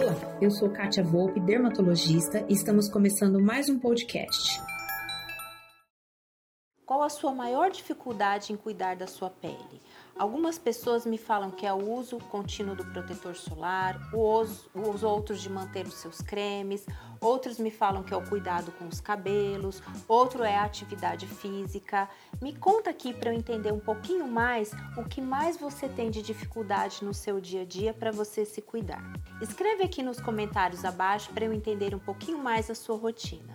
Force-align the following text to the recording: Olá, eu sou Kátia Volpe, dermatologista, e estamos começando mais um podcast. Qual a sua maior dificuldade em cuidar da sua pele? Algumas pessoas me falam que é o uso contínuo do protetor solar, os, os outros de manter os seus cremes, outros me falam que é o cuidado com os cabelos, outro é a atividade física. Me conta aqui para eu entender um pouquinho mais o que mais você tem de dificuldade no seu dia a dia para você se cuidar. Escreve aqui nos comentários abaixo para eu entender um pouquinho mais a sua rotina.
Olá, 0.00 0.16
eu 0.40 0.50
sou 0.50 0.70
Kátia 0.70 1.04
Volpe, 1.04 1.38
dermatologista, 1.40 2.42
e 2.48 2.54
estamos 2.54 2.88
começando 2.88 3.38
mais 3.38 3.68
um 3.68 3.78
podcast. 3.78 4.58
Qual 6.90 7.04
a 7.04 7.08
sua 7.08 7.32
maior 7.32 7.70
dificuldade 7.70 8.52
em 8.52 8.56
cuidar 8.56 8.96
da 8.96 9.06
sua 9.06 9.30
pele? 9.30 9.80
Algumas 10.18 10.58
pessoas 10.58 11.06
me 11.06 11.16
falam 11.16 11.52
que 11.52 11.64
é 11.64 11.72
o 11.72 11.88
uso 11.88 12.18
contínuo 12.18 12.74
do 12.74 12.84
protetor 12.84 13.36
solar, 13.36 14.12
os, 14.12 14.68
os 14.74 15.04
outros 15.04 15.40
de 15.40 15.48
manter 15.48 15.86
os 15.86 15.94
seus 15.94 16.20
cremes, 16.20 16.84
outros 17.20 17.60
me 17.60 17.70
falam 17.70 18.02
que 18.02 18.12
é 18.12 18.16
o 18.16 18.28
cuidado 18.28 18.72
com 18.72 18.88
os 18.88 19.00
cabelos, 19.00 19.80
outro 20.08 20.42
é 20.42 20.56
a 20.56 20.64
atividade 20.64 21.28
física. 21.28 22.08
Me 22.42 22.56
conta 22.56 22.90
aqui 22.90 23.14
para 23.14 23.30
eu 23.30 23.38
entender 23.38 23.72
um 23.72 23.78
pouquinho 23.78 24.26
mais 24.26 24.72
o 24.96 25.04
que 25.04 25.20
mais 25.20 25.56
você 25.56 25.88
tem 25.88 26.10
de 26.10 26.20
dificuldade 26.20 27.04
no 27.04 27.14
seu 27.14 27.40
dia 27.40 27.62
a 27.62 27.64
dia 27.64 27.94
para 27.94 28.10
você 28.10 28.44
se 28.44 28.60
cuidar. 28.60 29.00
Escreve 29.40 29.84
aqui 29.84 30.02
nos 30.02 30.20
comentários 30.20 30.84
abaixo 30.84 31.30
para 31.32 31.44
eu 31.44 31.52
entender 31.52 31.94
um 31.94 32.00
pouquinho 32.00 32.38
mais 32.38 32.68
a 32.68 32.74
sua 32.74 32.96
rotina. 32.96 33.54